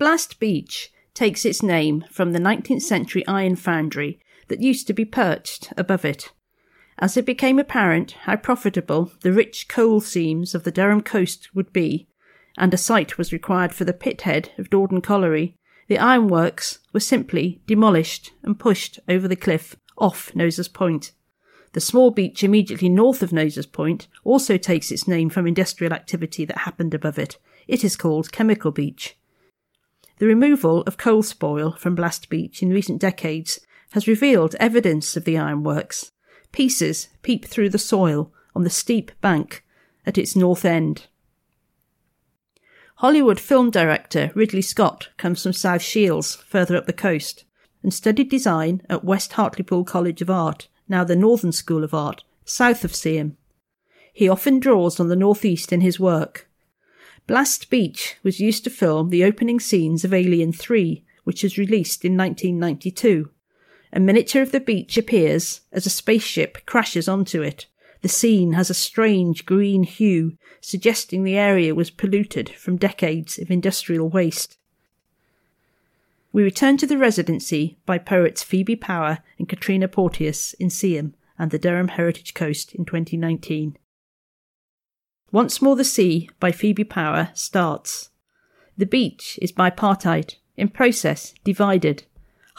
[0.00, 5.04] Blast Beach takes its name from the 19th century iron foundry that used to be
[5.04, 6.32] perched above it.
[6.98, 11.70] As it became apparent how profitable the rich coal seams of the Durham coast would
[11.74, 12.08] be,
[12.56, 15.54] and a site was required for the pithead of Dawdon Colliery,
[15.86, 21.12] the ironworks were simply demolished and pushed over the cliff off Nose's Point.
[21.74, 26.46] The small beach immediately north of Nose's Point also takes its name from industrial activity
[26.46, 27.36] that happened above it.
[27.68, 29.18] It is called Chemical Beach.
[30.20, 33.58] The removal of coal spoil from Blast Beach in recent decades
[33.92, 36.12] has revealed evidence of the ironworks.
[36.52, 39.64] Pieces peep through the soil on the steep bank
[40.04, 41.06] at its north end.
[42.96, 47.44] Hollywood film director Ridley Scott comes from South Shields, further up the coast,
[47.82, 52.24] and studied design at West Hartlepool College of Art now the Northern School of Art,
[52.44, 53.36] south of Seaham.
[54.12, 56.49] He often draws on the northeast in his work.
[57.26, 62.04] Blast Beach was used to film the opening scenes of Alien 3, which was released
[62.04, 63.30] in 1992.
[63.92, 67.66] A miniature of the beach appears as a spaceship crashes onto it.
[68.02, 73.50] The scene has a strange green hue, suggesting the area was polluted from decades of
[73.50, 74.58] industrial waste.
[76.32, 81.50] We return to the residency by poets Phoebe Power and Katrina Porteous in Seaham and
[81.50, 83.76] the Durham Heritage Coast in 2019.
[85.32, 88.10] Once More the Sea by Phoebe Power starts.
[88.76, 92.02] The beach is bipartite, in process divided.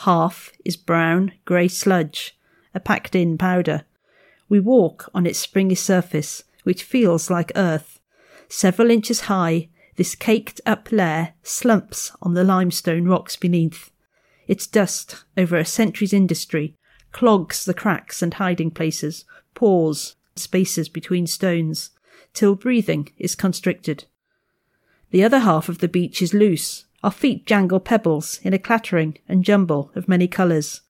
[0.05, 2.37] Half is brown, grey sludge,
[2.73, 3.83] a packed in powder.
[4.47, 7.99] We walk on its springy surface, which feels like earth.
[8.47, 13.91] Several inches high, this caked up layer slumps on the limestone rocks beneath.
[14.47, 16.77] Its dust, over a century's industry,
[17.11, 21.89] clogs the cracks and hiding places, pores, spaces between stones,
[22.33, 24.05] till breathing is constricted.
[25.11, 26.85] The other half of the beach is loose.
[27.03, 30.81] Our feet jangle pebbles in a clattering and jumble of many colours.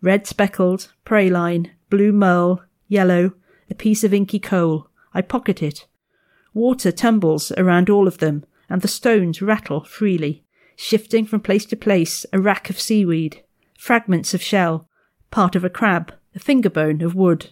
[0.00, 3.32] Red speckled, praline, blue merle, yellow,
[3.70, 4.88] a piece of inky coal.
[5.12, 5.86] I pocket it.
[6.54, 10.44] Water tumbles around all of them, and the stones rattle freely,
[10.76, 13.42] shifting from place to place a rack of seaweed,
[13.78, 14.88] fragments of shell,
[15.30, 17.50] part of a crab, a finger bone of wood.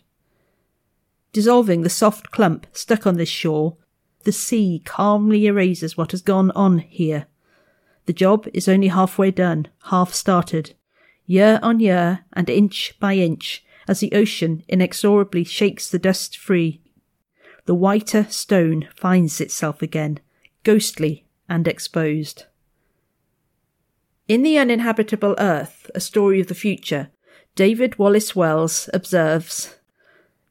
[1.32, 3.76] Dissolving the soft clump stuck on this shore,
[4.24, 7.26] the sea calmly erases what has gone on here.
[8.06, 10.74] The job is only halfway done, half started.
[11.26, 16.80] Year on year and inch by inch, as the ocean inexorably shakes the dust free,
[17.66, 20.20] the whiter stone finds itself again,
[20.62, 22.44] ghostly and exposed.
[24.28, 27.10] In The Uninhabitable Earth, A Story of the Future,
[27.54, 29.76] David Wallace Wells observes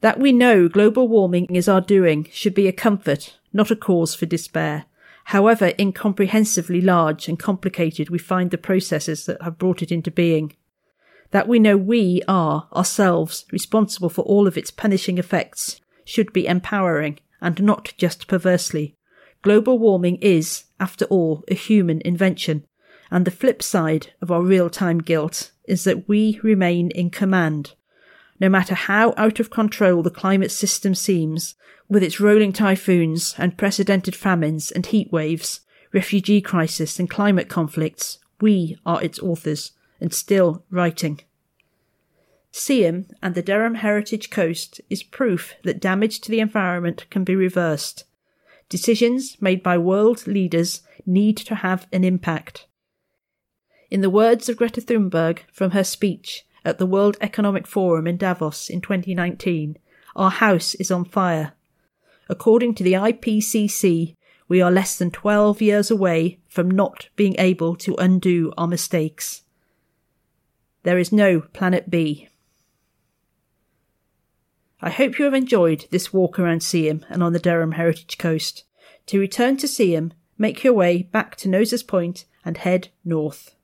[0.05, 4.13] that we know global warming is our doing should be a comfort, not a cause
[4.13, 4.85] for despair.
[5.23, 10.55] However incomprehensively large and complicated we find the processes that have brought it into being.
[11.31, 16.45] That we know we are, ourselves, responsible for all of its punishing effects should be
[16.45, 18.95] empowering and not just perversely
[19.41, 22.65] Global warming is, after all, a human invention,
[23.09, 27.73] and the flip side of our real time guilt is that we remain in command.
[28.39, 31.55] No matter how out of control the climate system seems,
[31.87, 35.61] with its rolling typhoons, unprecedented famines and heat waves,
[35.93, 41.21] refugee crisis and climate conflicts, we are its authors and still writing.
[42.51, 47.35] Seaham and the Durham Heritage Coast is proof that damage to the environment can be
[47.35, 48.05] reversed
[48.67, 52.65] Decisions made by world leaders need to have an impact.
[53.91, 58.17] In the words of Greta Thunberg from her speech at the World Economic Forum in
[58.17, 59.77] Davos in 2019,
[60.15, 61.53] our house is on fire.
[62.27, 64.15] According to the IPCC,
[64.47, 69.43] we are less than 12 years away from not being able to undo our mistakes.
[70.83, 72.29] There is no planet B.
[74.81, 78.65] I hope you have enjoyed this walk around Seaham and on the Durham Heritage Coast.
[79.07, 83.54] To return to Seaham, make your way back to Nose's Point and head north.